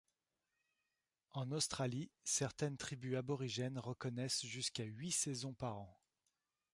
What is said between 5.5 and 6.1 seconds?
par an.